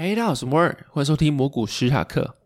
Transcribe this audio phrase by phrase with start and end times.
[0.00, 2.36] Hey，，大家好，我是摩尔，欢迎收听魔股史塔克。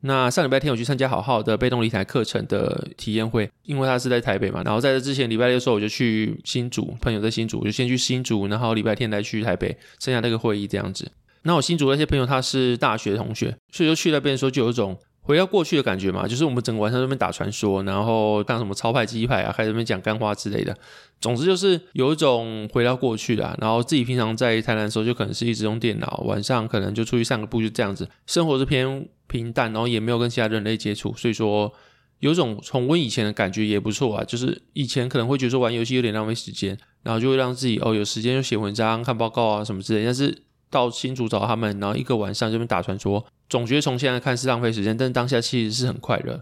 [0.00, 11.08] 那上礼拜天我去参加好好的被动理财课程的体验会，因为他是在台北嘛，然后在这之前礼拜六的时候我就去新竹，朋友在新竹，我就先去新竹，然后礼拜天再去台北参加那个会议这样子。
[11.42, 14.98] 那我新竹那些朋友他是大学同学，所以就去那边的时候就有一种。
[15.26, 20.76] 回到过去的感觉嘛，就是我们整个晚上在那边打传说，然后当什么超派鸡派啊，开始那边讲干话之类的。
[21.20, 23.58] 总之就是有一种回到过去的啊。
[23.60, 28.08] 然后自己平常在台南的时候，就可能是一直用电脑，晚上可能就出去散个步，就这样子。
[28.24, 31.72] 生活是偏平淡，然后也没有跟其他人类接触，所以说
[32.20, 34.22] 有种重温以前的感觉也不错啊。
[34.22, 40.04] 就是以前可能会觉得说玩游戏有点浪费时间，然后就会让自己哦有时间就写文章、看报告啊什么之类。
[40.04, 40.42] 但是
[40.76, 43.24] 到新竹找他们，然后一个晚上这边打传说。
[43.48, 46.38] 总觉得从现在看是浪费时间，但是当下其实是很快乐。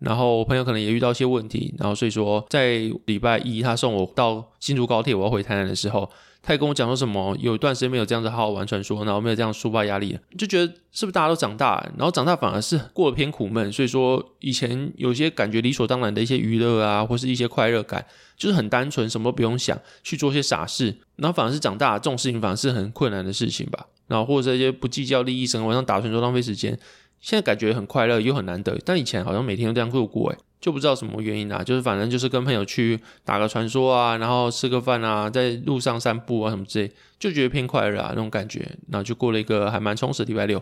[0.00, 6.10] 然后我朋友可能也遇到一些问题，然后所以说在礼拜一他送我到新竹高铁，我要回台南的时候，
[6.46, 13.72] 他也跟我讲说什么，有一段时间没有这样子好好玩传说，然后没有这样抒发压力，就觉得是不是大家都长大，然后长大反而是过得偏苦闷。
[13.72, 23.84] 所以说以前有些感觉理所当然的一些娱乐啊，或是一些快乐感，就是很单纯，什么都不用想，去做些傻事，然后反而是长大这种事情反而是很困难的事情吧。
[24.06, 26.78] 然后或者这些不计较利益，生活上打传说浪费时间，
[27.20, 40.58] 现在感觉很快乐又很难得，但以前好像每天都这样过过，诶，就不知道什么原因啊，就是反正就是跟朋友去打个传说啊，然后吃个饭啊，在路上散步啊什么之类，就觉得偏快乐啊那种感觉，然后就过了一个还蛮充实的礼拜六。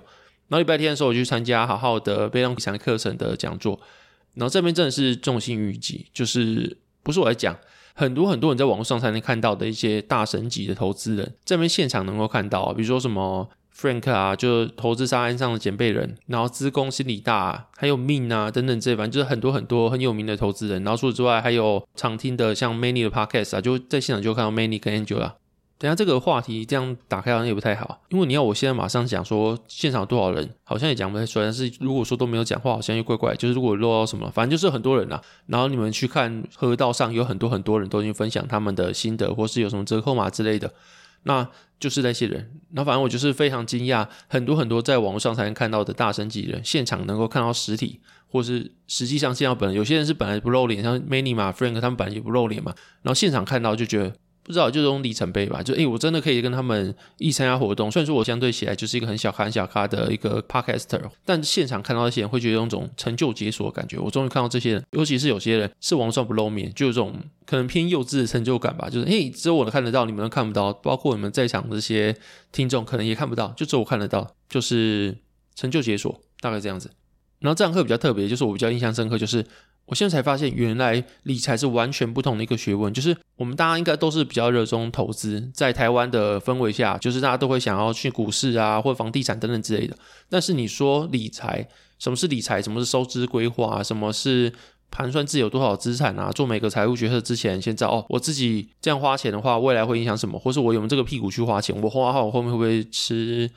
[0.49, 3.81] 然后礼拜天的时候我去参加好好的被动理财课程的讲座，
[4.35, 7.57] 然后这边真的是众星云集，就是不是我在讲。
[7.97, 20.85] 很多很多人在网络上才能看到的一些大神级的投资人，这边现场能够看到，比如说什么 Frank 啊，就是投资沙滩上的捡贝人，然后资工心理大，啊还有 Min 啊等等这，反正就是很多很多很有名的投资人。
[20.85, 25.33] 然后除此之外，还有常听的像 Many 的 Podcast 啊，就在现场就看到 Many 跟 Angela。
[25.77, 31.45] 等下这个话题这样打开好像也不太好，因为你要我现在马上讲说现场多少人，好像也讲不太出来。
[31.47, 33.35] 但是如果说都没有讲话，好像又怪怪。
[33.35, 35.23] 就是如果漏到什么，反正就是很多人呐、啊。
[35.47, 40.73] 然后你们去看河道上有很多很多人都已经分享他们的心得，或是有什么折扣码之类的，
[41.25, 41.47] 那
[41.79, 42.51] 就是那些人。
[42.71, 49.77] 那反正我就是非常惊讶，很多很多在网络上才能看到的大神级人，现场能够看到实体，或是实际上见到本人。
[49.77, 54.15] 有些人是本来不露脸，像 Many 嘛、Frank 他们本来也不露脸嘛，然后现场看到就觉得。
[54.45, 55.63] 不知道，就这种里程碑吧。
[55.63, 57.91] 就诶、我真的可以跟他们一参加活动。
[57.91, 63.99] 虽然说我相对起来就是一个很小咖、小咖的一个 podcaster，但现场看到那些人会觉得有种成就解锁的感觉。
[63.99, 68.91] 我终于看到这些人，尤其是有些人是网上不露面，就有种可能偏幼稚的成就感吧。
[68.91, 72.15] 就是诶、只有我能看得到，你们都看不到，包括你们在场的这些
[72.53, 75.17] 听众可能也看不到，就只有我看得到，就是
[75.55, 76.91] 成就解锁，大概这样子。
[77.39, 79.43] 然后这堂课比较特别，就是我比较印象深刻，就是。
[79.87, 82.93] 我现在才发现，原来理财是完全不同的一个学问。
[82.93, 89.97] 就是我们大家应该都是比较热衷投资，在台湾的氛围下，就是大家都会想要去股市啊，或房地产等等之类的。
[90.29, 91.69] 但是你说理财，
[91.99, 92.63] 什么是理财？
[92.63, 93.83] 什么是收支规划？
[93.83, 94.53] 什么是
[94.91, 96.31] 盘算自己有多少资产啊？
[96.33, 100.39] 做每个财务决策之前，先知道哦，我自己这样花钱的话，未来会影响什么？
[100.39, 101.79] 或是我有没有这个屁股去花钱？
[101.83, 103.51] 我花完后，我后面会不会吃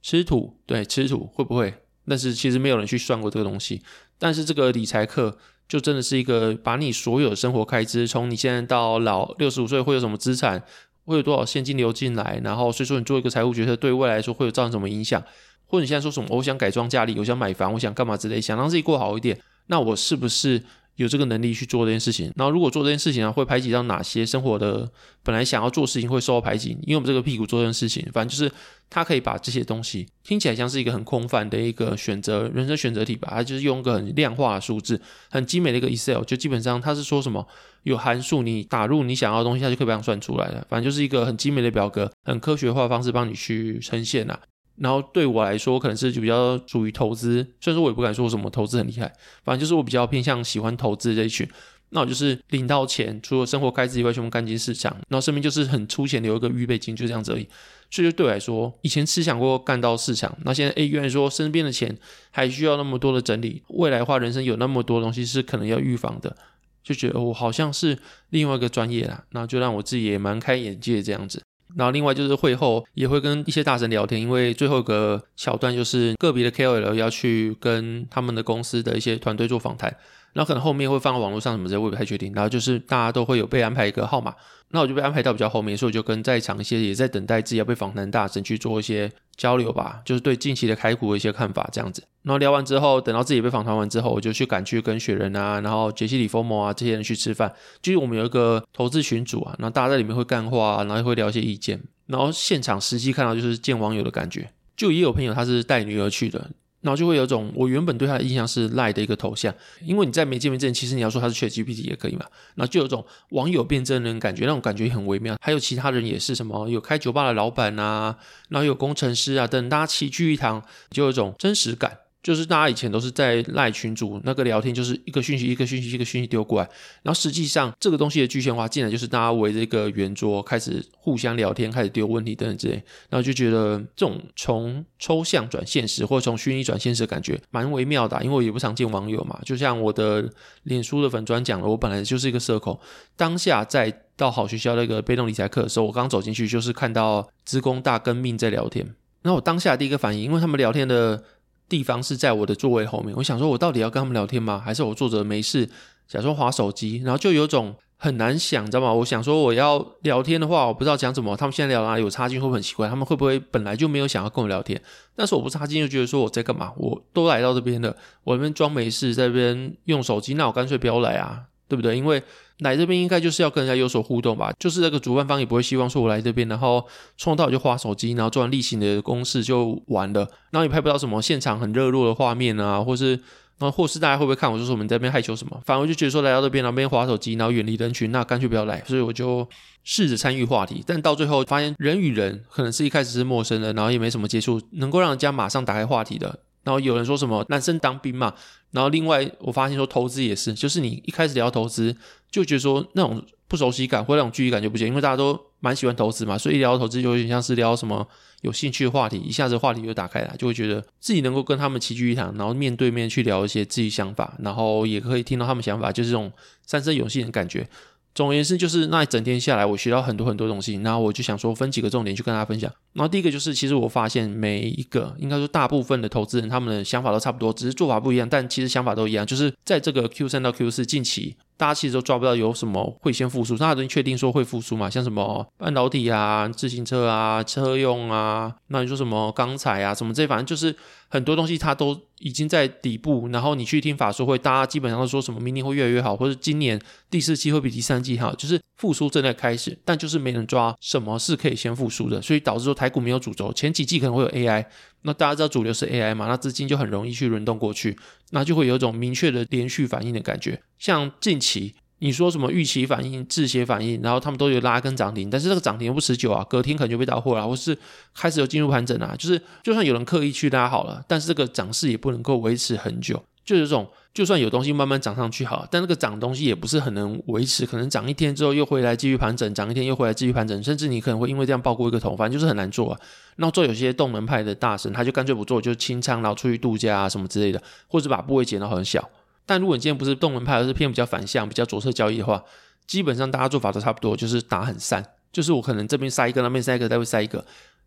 [0.00, 0.56] 吃土？
[0.64, 1.74] 对，吃土会不会？
[2.06, 3.80] 但是其实没有人去算过这个东西。
[4.18, 5.36] 但是这个理财课
[5.68, 10.62] 就真的是一个把你所有的生活开支，从你现在到老六十五岁会有什么资产，
[11.04, 15.22] 会有多少现金流进来，然后所以说你做一个财务决策，对未来来说会有造成什么影响，
[15.66, 20.62] 或者你现在说什么，我想改装家里，我想买房，我想干嘛之类，想让自己过好一点，那我是不是？
[20.96, 24.88] 有这个能力去做这件事情，然后如果做这件事情啊，会排挤到哪些生活的
[25.22, 26.70] 本来想要做事情会受到排挤？
[26.82, 28.52] 因为我们这个屁股做这件事情，反正就是
[28.88, 35.00] 他可以把这些东西听起来像是一个很空泛的一个选择人生选择题吧，他就是用个很量化的数字，
[35.30, 37.46] 很精美的一个 Excel，就基本上他是说什么
[37.82, 40.64] 有函数，你打入你想要的东西，它就可以把它算出来了。
[40.68, 44.38] 反正就是一个很精美的表格，很科学化的方式帮你去呈现呐。
[44.76, 49.12] 然后对我来说，可能是就比较属于投资，虽然说我也不敢说什么投资很厉害，
[49.44, 51.48] 反正就是我比较偏向喜欢投资这一群。
[51.90, 57.48] 那我就是领到钱，除了生活开支以外，全部干进市场，然后身边就是很粗浅留一个预备金，就这样子而已。
[57.88, 61.96] 所以就对我来说，以前只想过干到市场，那现在诶，原来说身边的钱
[62.32, 66.36] 还需要那么多的整理，未来的话，人生有那么多东西是可能要预防的，
[66.82, 67.96] 就觉得我好像是
[68.30, 71.40] 另外一个专业啦，那就让我自己也蛮开眼界这样子。
[71.76, 79.94] 然后另外就是会后也会跟一些大神聊天，因为最后一个桥段就是个别的 KOL 要去跟他们的公司的一些团队做访谈。
[80.32, 82.32] 然后可能后面会放到网络上什么之类，我也不太确定。
[82.32, 84.34] 然后就是大家都会有被安排一个号码，
[84.70, 92.02] 那我就被安排到比较后面，所以我就跟在场一些也在等待自己要被访谈大神去做一些交流吧，就是对近期的开股的一些看法这样子。
[92.24, 97.54] 然后聊完之后，等到自己被访谈完之后，我就去赶去跟雪人啊，然后杰西里佛摩啊这些人去吃饭。
[97.82, 101.80] 就是我们有一个投资群组啊，然后大家在里面会干话啊，然后会聊一些意见。
[102.06, 104.50] 然后现场实际看到就是见网友的感觉。
[104.76, 106.50] 就也有朋友他是带女儿去的。
[106.80, 112.26] 然后就会有种我原本对他的印象是赖的一个头像，因为你在没见面之前，其实你要说他是 ChatGPT 也可以嘛。
[112.56, 115.34] 然后就有种网友变真人感觉，那种感觉很微妙。
[115.40, 118.16] 还有其他人也是什么，有开酒吧的老板啊，
[118.50, 122.00] 然后有工程师啊等，大家齐聚一堂，就有一种真实感。
[122.24, 126.68] 就是大家以前都是在赖群主那个聊天，就是一个讯息一个讯息一个讯息丢过来，
[127.02, 139.38] 然后实际上这个东西的具象化，竟然就是大家围着一个圆桌开始互相聊天，开始丢问题等等之类，然后就觉得这种从抽象转现实，或者从虚拟转现实的感觉蛮微妙的，因为我也不常见网友嘛。
[139.44, 140.26] 就像我的
[140.62, 142.80] 脸书的粉专讲了，我本来就是一个社恐，
[143.16, 148.94] 当下在到好学校那个被动理财课的时候，我刚走进去就是看到资工大跟命在聊天，
[149.24, 151.22] 那我当下第一个反应，因为他们聊天的。
[151.68, 154.62] 地方是在我的座位后面，我想说，我到底要跟他们聊天吗？
[154.64, 155.68] 还是我坐着没事，
[156.06, 157.02] 假装划手机？
[157.04, 158.92] 然后就有种很难想，知道吗？
[158.92, 161.36] 我想说，我要聊天的话，我不知道讲什么。
[161.36, 162.02] 他们现在聊哪里？
[162.02, 162.88] 有插进会不会很奇怪？
[162.88, 164.80] 他们会不会本来就没有想要跟我聊天？
[165.16, 166.72] 但是我不插进，就觉得说我在干嘛？
[166.76, 171.96] 我都来到这边了，我那边装没事，在这边用手机，那我干脆不要来啊，对不对？
[171.96, 172.22] 因为
[172.60, 176.84] 来这边应该就是要跟人家有所互动吧，就是那个主办方也不会希望说我来这边，然后
[177.16, 180.20] 冲到就划手机，然后做完例行的公事就完了，
[180.50, 183.12] 然后也拍不到什么现场很热络的画面啊，或是，
[183.58, 185.60] 然后或是大家会不会看我，就说我们在这边害羞什么？
[185.64, 188.82] 反而我就觉得说来到这边，然后边划手机，然后远离人群，那干脆不要来。
[188.86, 189.48] 所以我就
[189.82, 196.38] 试着参与话题，但到最后发现人与人可能是一开始是陌生的，然后也没什么接触，能够让人家马上打开话题的。
[196.64, 198.34] 然后有人说什么男生当兵嘛，
[198.72, 201.96] 然后另外我发现说投资也是，就是你一开始聊投资。
[202.30, 208.04] 就觉得说那种不熟悉感或那种距离感就不见，因为大家都蛮喜欢投资嘛，所以一聊投资就有点像是聊什么
[208.40, 216.32] 有兴趣的话题，一下子话题就打开了，就会觉得自己能够跟他们齐聚一堂，然后面对面去聊一些自己想法，然后也可以听到他们想法，就是这种
[216.66, 217.68] 三生有幸的感觉。
[218.14, 220.74] 总而言之，就是那一整天下来，我学到很多很多东西。
[220.76, 222.72] 然后我就想说，分几个重点去跟大家分享。
[222.92, 229.26] 然后第一个就是，其实我发现每一个，应该说大部分的投资人，他们的想法都差不多，只是做法不一样，但其实想法都一样。
[229.26, 234.90] 就是在这个 Q 三到 Q 四近期，大家其实都抓不到有什么会先复苏，大家都确定说会复苏嘛？
[234.90, 240.76] 像什么半导体啊、自行车啊、车用啊，那你说什么钢材啊，什么这，反正就是。
[241.06, 253.52] 很多东西它都已经在底部，然后你去听法说会，大家基本上都说什么明年会越来越好，或者今年第四季会比第三季好，就是复苏正在开始，但就是没人抓什么是可以先复苏的，所以导致说台股没有主轴。
[253.52, 254.66] 前几季可能会有 AI，
[255.04, 257.96] 那大家知道主流是 AI 嘛，那资金就很容易去轮动过去，
[258.30, 261.74] 那就会有一种明确的连续反应的感觉，像近期。
[262.00, 267.78] 你说什么预期反应、滞血反应，然后他们都有拉跟涨停，但是这个涨停又不持久啊，隔天可能就被倒货了，或是
[268.14, 269.14] 开始有进入盘整啊。
[269.16, 273.22] 就是就算有人刻意去拉好了，但是这个涨势也不能够维持很久。
[273.44, 283.00] 就是这种，就算有东西慢慢涨上去好，但那个涨东西也不是很能维持，可能涨一天之后又回来继续盘整，涨一天又回来继续盘整，甚至你可能会因为这样爆过一个头，反正就是很难做啊。
[283.36, 289.08] 然后做有些动能派的大神，他就干脆不做，就清仓，然后出去度假啊什么之类的，或者把部位减到很小。
[289.44, 292.42] 但如果你今天不是动能派，而是偏比较反向、比较左侧交易的话，
[292.86, 297.44] 基本上大家做法都差不多，就是打很散，就是我可能这边塞一个，那边塞一个，再会塞一个，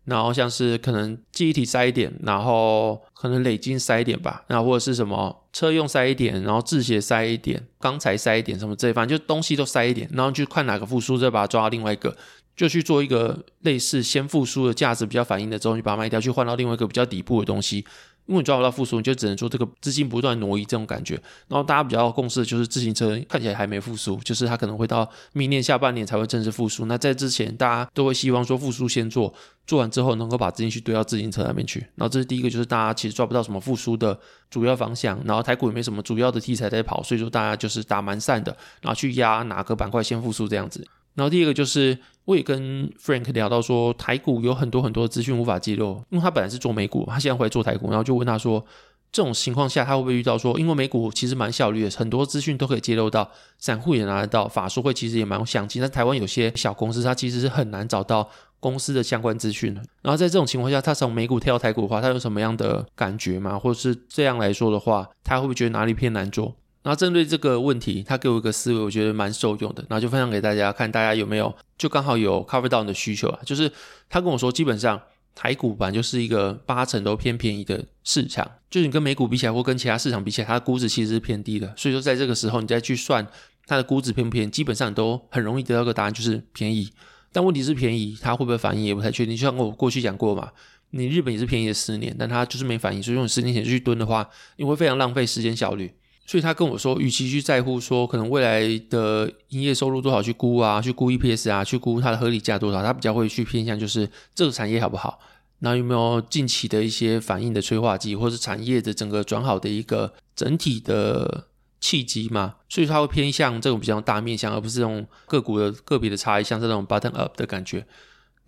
[0.08, 12.16] 然后像是可能记忆体塞一点，然后可能累积塞一点吧，然后或者是什么车用塞一点，然后制鞋塞一点，钢材塞一点，什么这一反正就东西都塞一点，然后就看哪个复苏，再把它抓到另外一个，
[12.56, 17.84] 就去做一个类似先复苏的价值比较反应的之后，你把它卖掉，去换到另外一个比较底部的东西。
[18.28, 21.14] 因为你抓不到复苏，你就只能说这个资金不断挪移这种感觉。
[21.48, 26.84] 然后大家比较共识的就是自行车看起来还没复苏，就是它可能会到明年下半年才会正式复苏。
[26.84, 29.32] 那在之前，大家都会希望说复苏先做，
[29.66, 31.80] 做完之后能够把资金去堆到自行车那边去。
[31.94, 34.18] 然后这是第一个，就是大家其实抓不到什么复苏的
[34.50, 35.18] 主要方向。
[35.24, 40.86] 然后台股也没什么主要的题材在跑，所以说大家就是打蛮散的，然后去压哪个板块先复苏这样子。
[41.14, 48.62] 然后第二个就是，我也跟 Frank 聊到说，台股有很多很多的资讯无法揭露，因为他本来是做美股，他现在回来做台股，然后就问他说，
[49.10, 58.28] 这种情况下他会不会遇到说，因为美股其实蛮效率的，很多资讯都可以揭露到，散户也拿得到，法说会其实也蛮详尽，但台湾有些小公司，它其实是很难找到
[58.60, 59.80] 公司的相关资讯的。
[60.02, 63.58] 然后在这种情况下，他从美股跳到台股的话，他有什么样的感觉吗？
[63.58, 66.54] 或者是这样来说的话，他会不会觉得哪里偏难做？
[66.88, 73.38] 然后针对这个问题，他给我一个思维，我觉得蛮受用的，然后就分享给大家，看大家有没有就刚好有 cover 到你的需求啊。
[73.44, 73.70] 就是
[74.08, 74.98] 他跟我说，基本上
[75.34, 81.70] 台股版就是一个八成都偏便宜的市场，就是你跟美股比起来，或跟其他市场比起来，它的估值其实是偏低的。
[81.76, 83.26] 所以说，在这个时候，你再去算
[83.66, 86.90] 它的估值偏不偏，基本上都很容易得到个答案，就是便宜。
[87.30, 89.36] 但问题是便宜，它会不会反应也不太确定。
[89.36, 90.50] 就像我过去讲过嘛，
[90.92, 93.02] 你日本也是便宜了十年，但它就是没反应。
[93.02, 94.26] 所以用你十年前去蹲的话，
[94.56, 95.92] 你会非常浪费时间效率。
[96.28, 105.18] 所以他跟我说，与其去在乎说可能未来的营业收入多少去估啊，去估 EPS 啊，去估它的合理价多少，他比较会去偏向就是这个产业好不好，
[105.60, 111.46] 那有没有近期的一些反应的催化剂，或是产业的整个转好的一个整体的
[111.80, 112.56] 契机嘛？
[112.68, 117.86] 所以它会偏向这种比较大面向，而不是这种个股的个别的差异，像这种 button up 的感觉。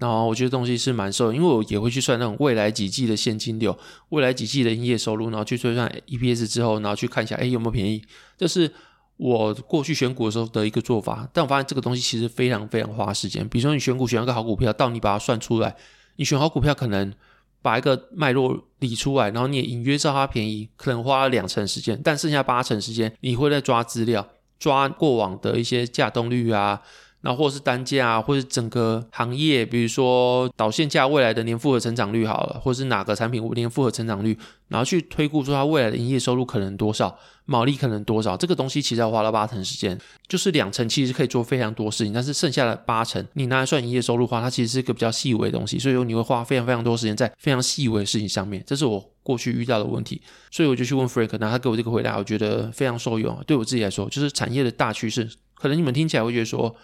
[0.01, 3.79] 然后我觉得东西是蛮受，因为我也会去算那种未来几季的现金流，
[4.09, 8.03] 未来几季的营业收入，然后去推算 EPS 之后，然后去看一下，哎，有没有便宜？
[8.39, 8.73] 这是
[9.19, 11.29] 我过去选股的时候的一个做法。
[11.35, 13.47] 但我发现这个东西其实非常非常花时间。
[13.47, 15.77] 比如说你选股选一个好股票，到你把它算出来，
[16.17, 17.13] 你选好股票可能
[17.61, 24.27] 把一个脉络理出来，然后你也隐约知道它便宜，可能花了两成时间，但剩下八成时间你会在抓资料，
[24.59, 26.81] 抓过往的一些价动率啊。
[27.23, 39.99] 那或是单价啊，或是整个行业，比如说导线价未来的年复合成长率好了，或是哪个产品年复合成长率，然后去推估说它未来的营业收入可能多少，毛利可能多少，这个东西其实要花了八成时间，
[40.29, 56.75] 就是两成其实可以做非常多事情，但是剩下的八成你拿来算营业收入的话，它其实是一个比较细微的东西，所以说你会花非常非常多时间在非常细微的事情上面，这是我过去遇到的问题，所以我就去问 Frank，然后他给我这个回答，我觉得非常受用，对我自己来说，就是产业的大趋势，可能你们听起来会觉得说。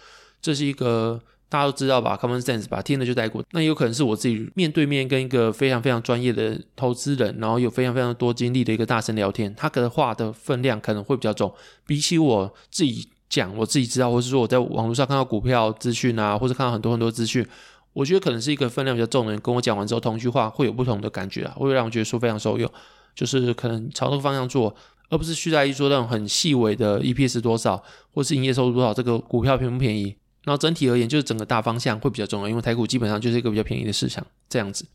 [0.41, 3.43] 这是一个大家都知道吧，common sense 吧，听了就带过。
[3.51, 11.53] 那有可能是我自己面对面跟一个非常非常专业的投资人，然后有非常非常多经历的一个大神聊天，他的话的分量可能会比较重，
[11.85, 17.45] 比起我自己讲，我自己知道，或是说我在网络上看到股票资讯啊，或者看到很多很多资讯，
[17.93, 22.69] 我觉得可能是一个分量比较重的人跟我讲完之后，同一句话会有不同的感觉啊，会让我觉得说非常受用，
[23.15, 24.75] 就是可能朝这个方向做，
[25.09, 27.81] 而不是去在意说那种很细微的 EPS 多少，
[28.13, 30.15] 或是营业收入多少，这个股票便不便宜。
[30.47, 34.85] 然后整体而言，就是整个大方向会比较重要，因为台股基本上就是一个比较便宜的市场这样子。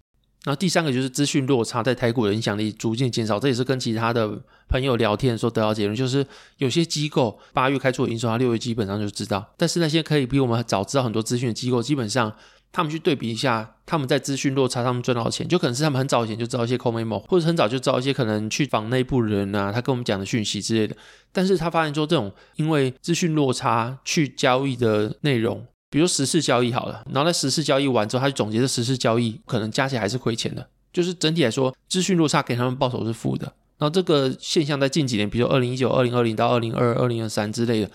[0.45, 12.35] 然后第三个就是资讯落差在台股的影响力逐渐减少，这也是跟其他的朋友聊天的时候得到结论，就是有些机构八月开出的营收，他六月基本上就知道，但是那些可以比我们早知道很多资讯的机构，基本上。
[12.73, 20.97] 他们去对比一下，他们在资讯落差，他们赚到的钱，就可能是他们很早以前就知道一些 core memo，或者很早就知道一些可能去访内部人啊，他跟我们讲的讯息之类的。
[21.31, 33.45] 但是他发现说，这种因为资讯落差去交易的内容，比如十次交易好了，然后在十次交易完之后，他就总结这十次交易可能加起来还是亏钱的，就是整体来说，资讯落差给他们报酬是负的。
[33.79, 37.91] 然后这个现象在近几年，比如二零一九、二零二零到二零二二、二零二三之类的，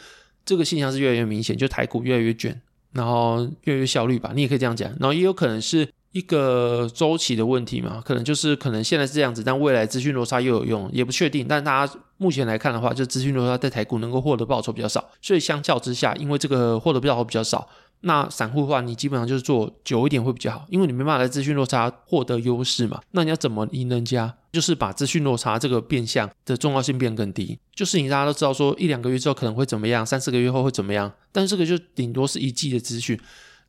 [0.46, 2.62] 这个现象是越来越明显，就台股越来越卷。
[2.94, 4.90] 然后越来越效率吧，你也可以这样讲。
[5.00, 11.46] 然后也有可能是一个周期的问题嘛，可能就是可能现在是这样子，但未来资讯落差又有用，也不确定。
[11.48, 17.68] 但大家目前来看的话，就资讯落差在台股能够获得报酬比较少，所以相较之下，因为这个获得报酬比较少。
[18.02, 23.02] 那散户的话，你基本上就是做久一点会比较好，因为你没办法在资讯落差获得优势嘛。
[23.12, 24.36] 那你要怎么赢人家？
[24.52, 27.60] 就是把资讯落差这个变相的重要性变更低。
[27.76, 33.20] 就是你大家都知道说一两个月之后可能会怎么样，三四个月后会怎么样，但这个就顶多是一季的资讯。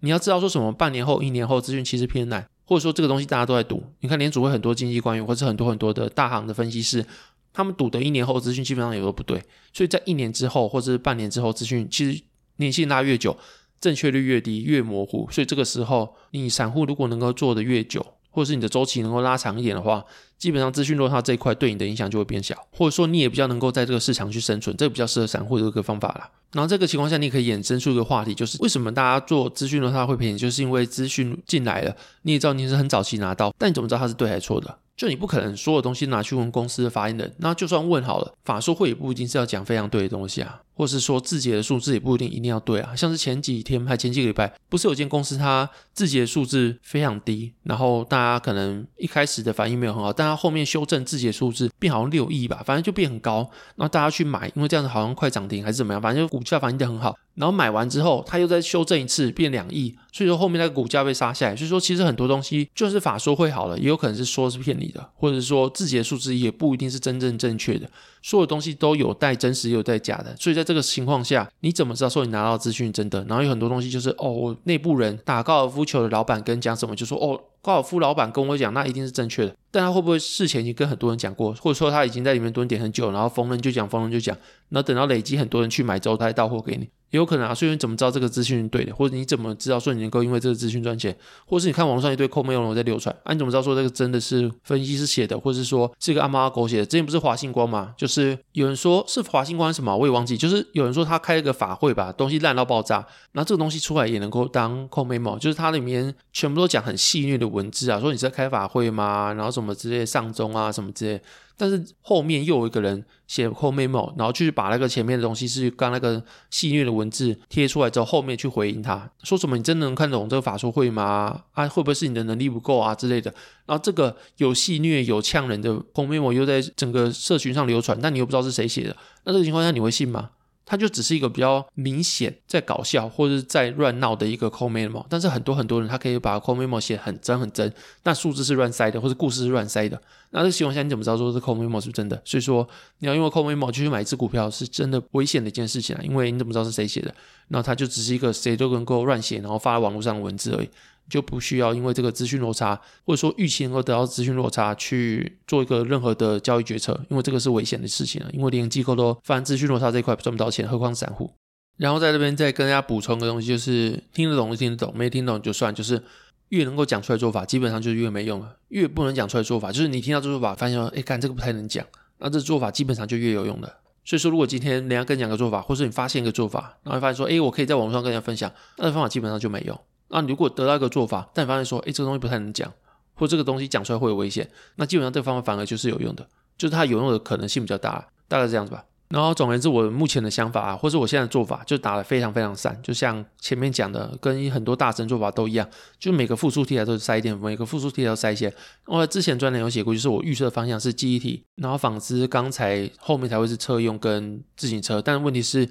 [0.00, 3.82] 你要知道说什么半年后、一年后资讯其实偏难，或者说这个东西大家都在赌。
[4.00, 7.04] 你看联储会很多经济官员，或者很多很多的大行的分析师，
[7.52, 9.42] 他们赌的一年后资讯基本上也都不对。
[9.72, 12.22] 所以在一年之后或者是半年之后，资讯其实
[12.56, 13.36] 年限拉越久。
[13.80, 20.04] 正确率越低，越模糊，所以这个时候，你散户如果能够做得越久，或者是你的周期能够拉长一点的话，
[20.36, 26.30] 基本上资讯落差这一块对你的影响就会变小，或者说你也比较能够在这个市场去生存，这个比较适合散户的一个方法啦。
[26.52, 34.78] 然后这个情况下，你可以衍生出一个话题，就是为什么大家做资讯落差会便宜，就是因为资讯进来了，你也知道你是很早期拿到，但你怎么知道它是对还是错的？
[34.96, 42.94] 就你不可能所有东西拿去问公司的发言人，那就算问好了，法说会也不一定是要讲非常对的东西啊，或是说自己的数字也不一定一定要对啊。
[42.94, 53.38] 像是前几天还前几个礼拜，不是有间公司它自己的数字非常低，然后大家可能一开始的反应没有很好，但它后面修正自己的数字变好像六亿吧，反正就变很高，
[53.74, 57.16] 然后大家去买，因为这样子好像快涨停还是怎么样，反正就股价反应得很好。
[57.34, 61.54] 然后买完之后，它又再修正一次，变两亿，所以说后面那个股价被杀下来。
[61.54, 67.88] 所以说，其实很多东西就是法说会好了，也有可能是说是骗你的，或者说自己的数字也不一定是真正正确的。
[68.22, 70.34] 所有东西都有带真实，也有带假的。
[70.36, 73.24] 所以在这个情况下，你怎么知道说你拿到资讯真的？
[73.28, 79.54] 然后有很多东西就是哦，内部人打高尔夫球的老板跟讲什么，就说哦，高尔夫老板跟我讲，那一定是正确的。
[79.70, 84.36] 但他会不会事前已经跟很多人讲过，或者说他已经在里面蹲点很久，然后逢人就讲，逢人就讲，
[84.68, 86.88] 然后等到累积很多人去买之后，他再到货给你。
[87.10, 88.94] 也有可能啊，所以你怎么知道这个资讯是对的？
[88.94, 91.16] 或者你怎么知道说你能够因为这个资讯赚钱？
[91.46, 96.84] 或者是你看网上一堆扣妹内容在流传，啊，你怎么知道说这个真的是分析师写的，或者是说是一个阿猫阿狗写的？
[96.84, 97.94] 之前不是华信光吗？
[97.96, 100.36] 就是有人说是华信光什么，我也忘记。
[100.36, 109.32] 就是有人说他开了个法会吧，东西烂到爆炸，那这个东西出来也能够当扣妹毛，就是它里面全部都讲很戏谑的文字啊，说你是在开法会吗？
[109.32, 111.20] 然后什么之类上钟啊什么之类。
[111.58, 121.42] 但是后面又有一个人写 code memo，然后去把那个前面的东西是刚那个戏虐的文字贴出来之后，后面去回应他，说什么你真的能看懂这个法术会吗？
[121.52, 123.34] 啊，会不会是你的能力不够啊之类的？
[123.66, 130.30] 然后这个有戏虐有呛人的 code memo 又在整个社群上流传，但你又不知道是谁写的，那这个情况下你会信吗？
[130.70, 137.72] 它就只是一个比较明显在搞笑或者是在乱闹的一个 code memo，但是很多很多人他可以把 code memo 写很真很真，
[138.04, 139.98] 那数字是乱塞的或者故事是乱塞的，
[140.30, 142.20] 那这情况下你怎么知道说这 code memo 是不是真的？
[142.22, 147.14] 所以说你要因为 code memo 去买一只股票是真的危险的一件事情啊，因为你怎么知道是谁写的？
[147.48, 150.68] 那它就只是一个谁都能够乱写然后发在网络上的文字而已。
[151.08, 158.28] 就不需要因为这个资讯落差，或者说预期能够得到资讯落差去做一个任何的交易决策，因为这个是危险的事情啊。
[158.32, 161.32] 因为连机构都发现资讯落差这一块赚不到钱，何况散户。
[161.76, 165.74] 然后在这边再跟大家补充个东西，就是听得懂就听得懂，没听懂就算。
[165.74, 166.02] 就是
[166.48, 171.86] 越能够讲出来做法，基本上就越没用了；越不能讲出来做法，就是你听到这做法，发现说，哎，干这个不太能讲，
[172.18, 173.72] 那这做法基本上就越有用的。
[174.04, 179.78] 所以说，如果今天人家跟你讲个做法，或者你发现一个做法，然后发现说，哎，我可以在网络上跟人家分享，那个方法基本上就没用。
[180.08, 182.72] 那如果得到一个做法，但发现说，诶，这个东西不太能讲，
[183.14, 188.84] 或这个东西讲出来会有危险，那基本上这个方法反而就是有用的，就是它有用的可能性比较大，大概是这样子吧。
[189.08, 195.66] 然后总而言之，我目前的想法啊，或者我现在的做法，就打得非常非常散，就像前面讲的，跟很多大神做法都一样，
[195.98, 198.52] 就每个复数题材都是塞一点，每个复数题材都塞一些。
[198.84, 205.68] 我之前专栏有写过，就是我预测方向是记忆体，然后纺织刚才后面才会是车用跟自行车，但问题是。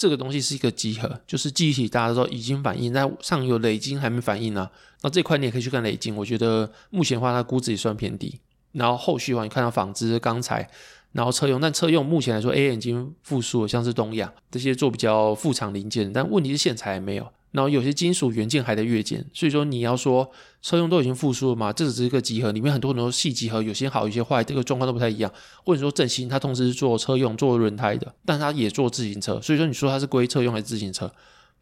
[0.00, 4.70] 这个东西是一个集合，就是记忆体，大家都已经反应，在上游磊晶还没反应呢、
[5.02, 8.40] 那这块你也可以去看磊晶，我觉得目前的话它估值也算偏低。
[8.72, 10.70] 然后后续的话，你看到纺织、钢材，
[11.12, 17.26] 然后车用，但车用目前来说 AI 已经复苏了，像是东亚这些做比较副厂零件，但问题是线材还没有。
[17.52, 20.30] 然后有些金属元件还在跃减，所以说你要说
[20.62, 21.72] 车用都已经复苏了嘛？
[21.72, 25.32] 这只是一个集合，里面很多很多细集合，有些好，有些坏，这个状况都不太一样。
[25.64, 31.12] 或者说正新，它同时是做车用、做轮胎的，但它也做自行车，所以说你说它是归车用还是自行车？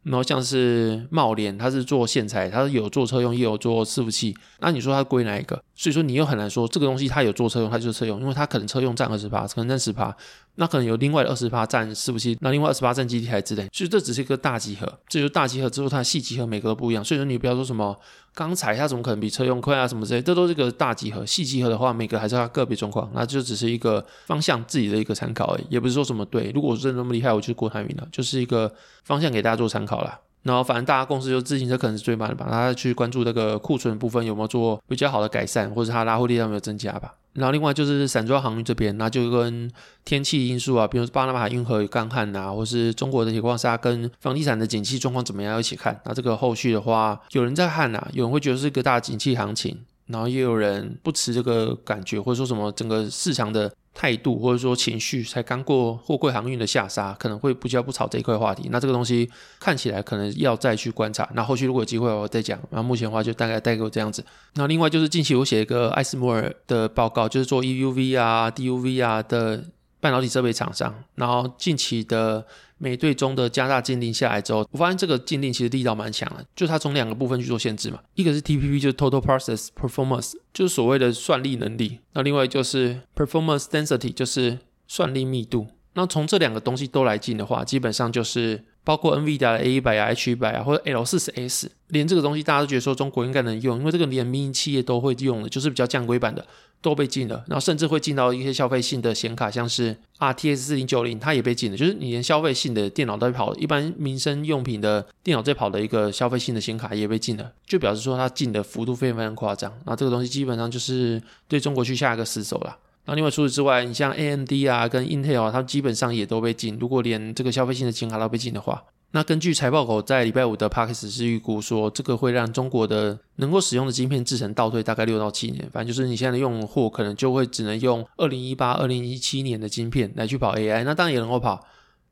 [0.04, 4.34] 然后像是茂联，它是做线材，它是有做车用，也有做伺服器。
[4.60, 5.62] 那你说它归哪一个？
[5.74, 10.16] 所以说你又很难说这个东西它有做车用，它就是车用，因为它可能车用占二十趴，可能占十趴，
[10.60, 13.68] 那可能有另外的二十八站伺服器，那另外二十八站基地台之类。
[13.72, 17.04] 所以这只是一个大集合，这就是大集合之后它的细集合每个都不一样。
[17.04, 17.96] 所以说你不要说什么
[18.34, 21.24] 刚才它怎么可能比车用快啊什么之类，这都是一个大集合。
[21.24, 26.50] 细集合的话，每个还是它个别状况，那就只是一个方向自己的一个参考而已，也不是说什么对。
[26.52, 28.72] 如果真的那么厉害，我就是郭台铭了，就是一个
[29.04, 30.18] 方向给大家做参考啦。
[30.42, 37.14] 然后反正大家共识就自行车可能是最慢的吧，大家去关注那个库存部分有没有做比较好的改善，或者它拉货力量有没有增加吧。
[37.38, 39.70] 然后另外就是散装航运这边，那就跟
[40.04, 45.98] 天气因素啊，比如说巴拿马运河有干旱呐，或是中国的铁矿砂跟房地产的景气状况怎么样一起看。
[46.04, 53.72] 那这个后续的话，有人在看呐，有人会觉得是一个大景气行情，然后也有人不持这个感觉，或者说什么整个市场的。
[53.98, 58.68] 态度或者说情绪才刚过货柜航运的下杀，可能会不叫不炒这一块话题。
[58.70, 61.28] 那这个东西看起来可能要再去观察。
[61.34, 62.56] 那后续如果有机会我再讲。
[62.70, 64.24] 然后目前的话就大概带给我这样子。
[64.54, 69.64] 那另外就是近期我写一个艾斯摩尔的报告，就是做 EUV 啊、DUV 啊的
[69.98, 70.94] 半导体设备厂商。
[71.16, 72.46] 然后近期的。
[72.78, 85.66] 美队中的加大禁令下来之后，我发现这个禁令其实力道蛮强的，就它从两个部分去做限制嘛，一个是 TPP，就是 Total Process Performance，就是所谓的算力能力，那另外就是 Performance Density，就是算力密度。
[85.94, 88.64] 那从这两个东西都来进的话，基本上就是。
[88.84, 96.46] 包括 NVIDIA 的 A 一百啊、H 一百啊，或者 L 四十 S，连这个东西大家都觉得说中国应该能用，因为这个连民营企业都会用的，就是比较降规版的
[96.80, 112.76] 都被禁了，然后甚至会进到一些消费性的显卡，像是 RTX 四零九零，它也被禁了，就是你连消费性的电脑都在跑，一般民生用品的电脑在跑的一个消费性的显卡也被禁了，就表示说它禁的幅度非常非常夸张，那这个东西基本上就是对中国去下一个死手了。
[113.08, 116.76] 那另外除此之外，你像 AMD 啊跟 Intel 啊，它基本上也都被禁。
[116.78, 125.66] 如果连这个消费性的显卡都被禁的话，那根据财报狗在礼拜五的 Podcast 是预估说，这个会让中国的能够使用的晶片制成倒退大概六到七年。
[125.72, 130.84] 反正就是你现在的用户可能就会只能用二零一八、二零一七年的晶片来去跑 AI。
[130.84, 131.64] 那当然也能够跑。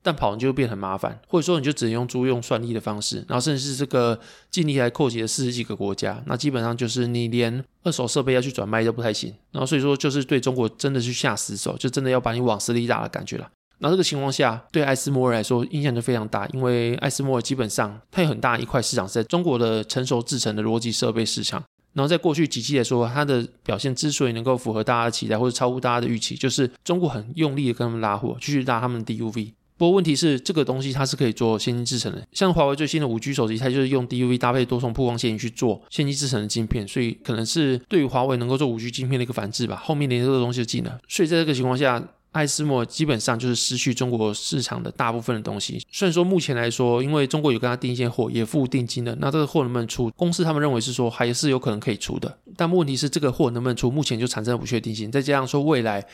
[0.06, 4.16] 但跑完就会变很麻烦，或者说你就只能用租用算力的方式，然后甚至是这个
[4.52, 13.50] 禁令还扩及了四十几个国家，那基本上就是你连二手设备要去转卖都不太行，然后所以说就是对中国真的是下死手，就真的要把你往死里打的感觉了。
[13.78, 21.60] 那这个情况下，对艾斯摩尔来说影响就非常大，因为艾斯摩尔基本上它有很大一块市场是在中国的成熟制成的逻辑设备市场，
[21.94, 29.52] 然后在过去几季来说，它的表现之所以能够符合大家的期待或者超乎大家的预期，就是中国很用力的跟他们拉货，继续拉他们的 DUV。
[29.78, 39.76] 不过问题是，这个东西它是可以做先进制程的，像华为最新的五 G 手机，它就是用 DUV 搭配多重曝光线去做先进制程的晶片，所以可能是对于华为能够做五 G 晶片的一个反制吧。
[39.76, 45.82] 后面连这个东西就进了，所以在这个情况下，艾斯莫基本上就是失去中国市场的大部分的东西。
[45.90, 50.10] 虽然说目前来说，因为中国有跟他订一些货，也付定金的，那这个货能不能出？
[50.16, 55.10] 公司他们认为是说还是有可能可以出的，但问题是这个货能不能出，目前就产生了不确定性。
[55.10, 56.04] 再加上说未来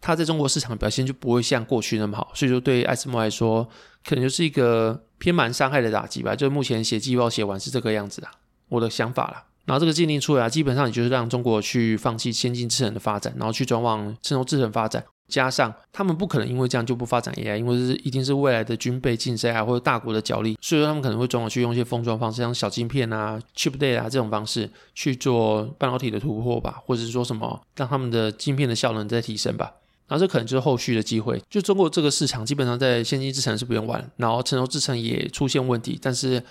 [0.00, 3.68] 它在中国市场表现就不会像过去那么好，所以说对艾斯摩来说，
[4.04, 6.34] 可能就是一个偏蛮伤害的打击吧。
[6.34, 8.28] 就目前写季报写完是这个样子的，
[8.68, 9.44] 我的想法啦。
[9.66, 15.04] 然后这个禁令出来啊，基本上也就是让中国去放弃先进制程的发展，然后去转往成熟制程发展。
[15.28, 29.72] 加上他们不可能因为这样就不发展 AI，因为是一定是未来的军备竞赛啊，或者大国的角力，所以说他们可能会转往去用一些封装方式，像小晶片啊、chip day 啊这种方式去做半导体的突破吧，或者是说什么让他们的晶片的效能再提升吧。
[30.10, 31.42] 然后这可能就是后续的机会。
[31.48, 36.42] 就中国这个市场，基本上在先进制程是不用玩，然后成熟制程也出现问题，但是。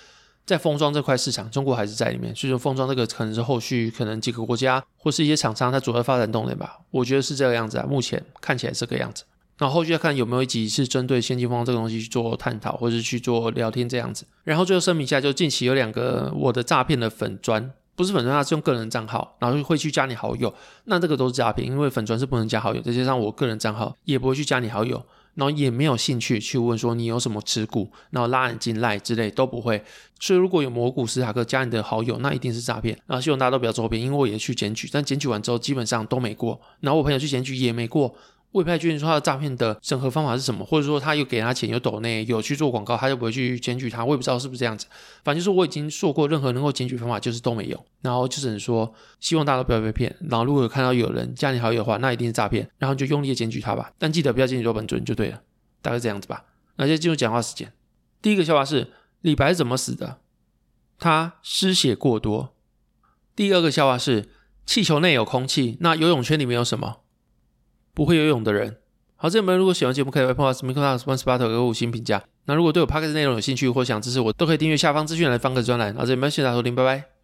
[0.46, 6.80] 在封装这块市场，中国还是在里面，所以说封装这个可能是后续可能几个国家或是一些厂商它主要发展动能吧。
[6.90, 9.24] 我觉得是这个样子啊，目前看起来是这个样子。
[9.60, 14.26] 然后后续要看有没有一集是针对先进封装这个东西去做探讨，或者是去做聊天这样子。
[14.44, 20.54] 然后最后声明一下，就近期有两个我的诈骗的粉专，不是粉专，它是用个人账号，然后会去加你好友，
[20.86, 25.06] 那这个都是诈骗，因为粉专是不能加好友，再加上我个人账号也不会去加你好友。
[25.36, 29.82] 然后也没有兴趣去问说你有什么持股，然后拉你进来之类都不会。
[30.20, 32.98] 所以如果有魔股史塔克加你的好友，那一定是诈骗。
[33.06, 36.60] 然后希望大家都不要周边，因为我也去检举，但检举完之后基本上都没过。
[36.80, 38.14] 然后我朋友去检举也没过。
[38.52, 44.04] 我也不太确定说他的诈骗的审核方法是什么，或者说他有给他钱有抖内有去做广告，他就不会去检举他。
[44.04, 44.88] 我也不知道是不是这样子。
[45.24, 47.86] 反正就是我已经说过，任何能够检举方法就是都没有。
[48.02, 50.16] 然后就只能说，希望大家都不要被骗。
[50.30, 52.68] 然后如果有看到有人加你好友的话，那一定是诈骗。
[52.78, 55.42] 然后就用力的检举他吧，但记得不要检举周本尊就对了。
[55.82, 56.46] 大概这样子吧。
[56.78, 57.72] 那就进入讲话时间。
[58.22, 60.18] 第一个笑话是李白怎么死的？
[60.98, 62.56] 他失血过多。
[63.36, 64.30] 第二个笑话是
[64.66, 66.98] 气球内有空气，那游泳圈里面有什么？
[68.00, 68.78] 不会游泳的人。
[69.18, 72.24] 好，这边如果喜欢节目，可以为 Podcast、Microsoft、Spotify 给个五星评价。
[72.46, 75.94] 那如果对我 Podcast 内容有兴趣或想支持我，都可以订阅下方资讯栏的方格专栏。
[75.94, 77.10] 好，这边谢谢大家收听，拜拜。